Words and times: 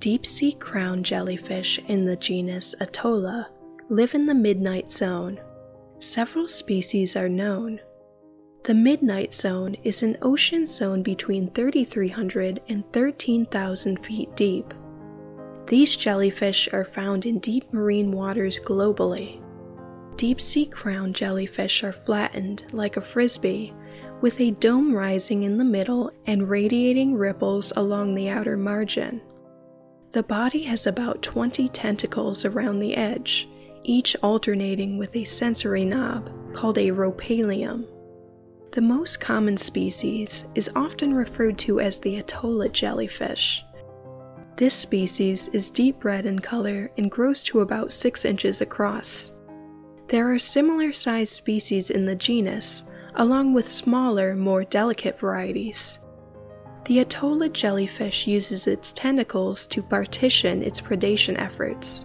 Deep 0.00 0.24
sea 0.24 0.52
crown 0.52 1.02
jellyfish 1.02 1.78
in 1.86 2.06
the 2.06 2.16
genus 2.16 2.74
Atolla 2.80 3.48
live 3.90 4.14
in 4.14 4.24
the 4.24 4.34
midnight 4.34 4.90
zone. 4.90 5.38
Several 5.98 6.48
species 6.48 7.16
are 7.16 7.28
known. 7.28 7.78
The 8.64 8.72
midnight 8.72 9.34
zone 9.34 9.76
is 9.84 10.02
an 10.02 10.16
ocean 10.22 10.66
zone 10.66 11.02
between 11.02 11.50
3,300 11.50 12.62
and 12.70 12.90
13,000 12.94 13.98
feet 13.98 14.34
deep. 14.36 14.72
These 15.66 15.96
jellyfish 15.96 16.66
are 16.72 16.84
found 16.86 17.26
in 17.26 17.38
deep 17.38 17.70
marine 17.70 18.10
waters 18.10 18.58
globally. 18.58 19.42
Deep 20.16 20.40
sea 20.40 20.64
crown 20.64 21.12
jellyfish 21.12 21.84
are 21.84 21.92
flattened 21.92 22.64
like 22.72 22.96
a 22.96 23.02
frisbee, 23.02 23.74
with 24.22 24.40
a 24.40 24.52
dome 24.52 24.94
rising 24.94 25.42
in 25.42 25.58
the 25.58 25.64
middle 25.64 26.10
and 26.24 26.48
radiating 26.48 27.16
ripples 27.16 27.70
along 27.76 28.14
the 28.14 28.30
outer 28.30 28.56
margin. 28.56 29.20
The 30.12 30.24
body 30.24 30.64
has 30.64 30.88
about 30.88 31.22
20 31.22 31.68
tentacles 31.68 32.44
around 32.44 32.80
the 32.80 32.96
edge, 32.96 33.48
each 33.84 34.16
alternating 34.24 34.98
with 34.98 35.14
a 35.14 35.24
sensory 35.24 35.84
knob 35.84 36.28
called 36.52 36.78
a 36.78 36.88
rhopalium. 36.88 37.86
The 38.72 38.80
most 38.80 39.20
common 39.20 39.56
species 39.56 40.44
is 40.56 40.68
often 40.74 41.14
referred 41.14 41.58
to 41.58 41.78
as 41.78 42.00
the 42.00 42.20
Atolla 42.20 42.70
jellyfish. 42.70 43.64
This 44.56 44.74
species 44.74 45.46
is 45.52 45.70
deep 45.70 46.04
red 46.04 46.26
in 46.26 46.40
color 46.40 46.90
and 46.98 47.08
grows 47.08 47.44
to 47.44 47.60
about 47.60 47.92
6 47.92 48.24
inches 48.24 48.60
across. 48.60 49.30
There 50.08 50.32
are 50.32 50.40
similar 50.40 50.92
sized 50.92 51.34
species 51.34 51.88
in 51.88 52.04
the 52.04 52.16
genus, 52.16 52.84
along 53.14 53.54
with 53.54 53.70
smaller, 53.70 54.34
more 54.34 54.64
delicate 54.64 55.16
varieties. 55.20 55.99
The 56.90 57.04
Atolla 57.04 57.52
jellyfish 57.52 58.26
uses 58.26 58.66
its 58.66 58.90
tentacles 58.90 59.64
to 59.68 59.80
partition 59.80 60.60
its 60.64 60.80
predation 60.80 61.40
efforts. 61.40 62.04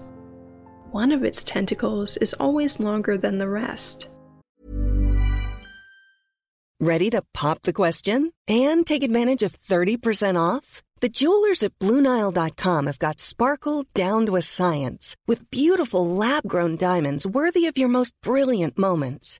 One 0.91 1.12
of 1.12 1.23
its 1.23 1.44
tentacles 1.44 2.18
is 2.18 2.35
always 2.40 2.79
longer 2.79 3.18
than 3.18 3.40
the 3.40 3.50
rest. 3.50 4.09
Ready 6.79 7.09
to 7.09 7.24
pop 7.34 7.63
the 7.63 7.74
question 7.74 8.31
and 8.47 8.85
take 8.85 9.01
advantage 9.01 9.41
of 9.41 9.59
30% 9.59 10.40
off? 10.40 10.84
The 11.00 11.09
jewelers 11.09 11.63
at 11.63 11.79
Bluenile.com 11.79 12.85
have 12.85 13.00
got 13.00 13.19
sparkle 13.19 13.85
down 13.95 14.28
to 14.28 14.35
a 14.35 14.44
science 14.44 15.16
with 15.25 15.50
beautiful 15.50 16.06
lab 16.07 16.47
grown 16.47 16.78
diamonds 16.78 17.25
worthy 17.25 17.66
of 17.66 17.75
your 17.75 17.90
most 17.90 18.13
brilliant 18.22 18.78
moments. 18.78 19.40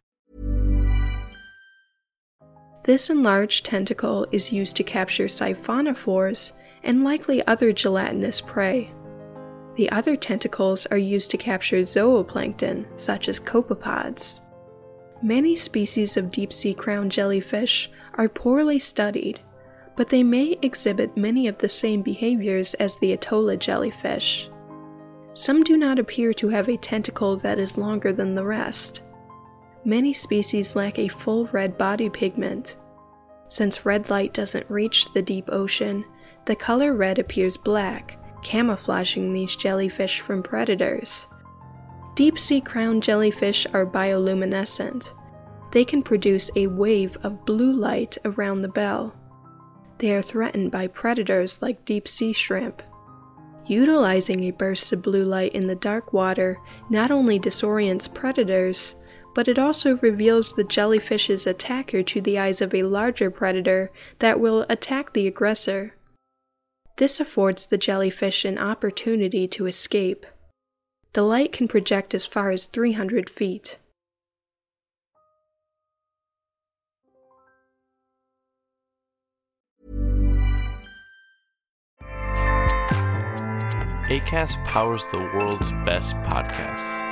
This 2.83 3.09
enlarged 3.09 3.65
tentacle 3.65 4.25
is 4.31 4.51
used 4.51 4.75
to 4.77 4.83
capture 4.83 5.25
siphonophores 5.25 6.53
and 6.83 7.03
likely 7.03 7.45
other 7.45 7.71
gelatinous 7.71 8.41
prey. 8.41 8.91
The 9.75 9.89
other 9.91 10.15
tentacles 10.15 10.85
are 10.87 10.97
used 10.97 11.31
to 11.31 11.37
capture 11.37 11.81
zooplankton, 11.83 12.87
such 12.99 13.29
as 13.29 13.39
copepods. 13.39 14.41
Many 15.21 15.55
species 15.55 16.17
of 16.17 16.31
deep 16.31 16.51
sea 16.51 16.73
crown 16.73 17.09
jellyfish 17.09 17.91
are 18.15 18.27
poorly 18.27 18.79
studied, 18.79 19.39
but 19.95 20.09
they 20.09 20.23
may 20.23 20.57
exhibit 20.63 21.15
many 21.15 21.47
of 21.47 21.59
the 21.59 21.69
same 21.69 22.01
behaviors 22.01 22.73
as 22.75 22.97
the 22.97 23.15
Atolla 23.15 23.57
jellyfish. 23.57 24.49
Some 25.33 25.63
do 25.63 25.77
not 25.77 25.99
appear 25.99 26.33
to 26.33 26.49
have 26.49 26.67
a 26.67 26.77
tentacle 26.77 27.37
that 27.37 27.59
is 27.59 27.77
longer 27.77 28.11
than 28.11 28.33
the 28.33 28.43
rest. 28.43 29.01
Many 29.83 30.13
species 30.13 30.75
lack 30.75 30.99
a 30.99 31.07
full 31.07 31.47
red 31.47 31.77
body 31.77 32.09
pigment. 32.09 32.77
Since 33.47 33.85
red 33.85 34.09
light 34.09 34.33
doesn't 34.33 34.69
reach 34.69 35.11
the 35.11 35.21
deep 35.21 35.49
ocean, 35.51 36.05
the 36.45 36.55
color 36.55 36.93
red 36.93 37.19
appears 37.19 37.57
black, 37.57 38.17
camouflaging 38.43 39.33
these 39.33 39.55
jellyfish 39.55 40.19
from 40.19 40.43
predators. 40.43 41.27
Deep 42.15 42.37
sea 42.37 42.61
crown 42.61 43.01
jellyfish 43.01 43.65
are 43.73 43.85
bioluminescent. 43.85 45.11
They 45.71 45.85
can 45.85 46.03
produce 46.03 46.51
a 46.55 46.67
wave 46.67 47.17
of 47.23 47.45
blue 47.45 47.73
light 47.73 48.17
around 48.25 48.61
the 48.61 48.67
bell. 48.67 49.15
They 49.97 50.13
are 50.13 50.21
threatened 50.21 50.71
by 50.71 50.87
predators 50.87 51.61
like 51.61 51.85
deep 51.85 52.07
sea 52.07 52.33
shrimp. 52.33 52.83
Utilizing 53.67 54.43
a 54.43 54.51
burst 54.51 54.91
of 54.91 55.01
blue 55.01 55.23
light 55.23 55.53
in 55.53 55.67
the 55.67 55.75
dark 55.75 56.13
water 56.13 56.59
not 56.89 57.11
only 57.11 57.39
disorients 57.39 58.13
predators, 58.13 58.95
but 59.33 59.47
it 59.47 59.57
also 59.57 59.97
reveals 59.97 60.53
the 60.53 60.63
jellyfish's 60.63 61.47
attacker 61.47 62.03
to 62.03 62.21
the 62.21 62.37
eyes 62.37 62.61
of 62.61 62.73
a 62.73 62.83
larger 62.83 63.31
predator 63.31 63.91
that 64.19 64.39
will 64.39 64.65
attack 64.69 65.13
the 65.13 65.27
aggressor. 65.27 65.93
This 66.97 67.19
affords 67.19 67.67
the 67.67 67.77
jellyfish 67.77 68.45
an 68.45 68.57
opportunity 68.57 69.47
to 69.49 69.67
escape. 69.67 70.25
The 71.13 71.23
light 71.23 71.51
can 71.53 71.67
project 71.67 72.13
as 72.13 72.25
far 72.25 72.51
as 72.51 72.65
300 72.65 73.29
feet. 73.29 73.77
ACAST 84.11 84.63
powers 84.65 85.05
the 85.05 85.17
world's 85.17 85.71
best 85.85 86.15
podcasts 86.17 87.11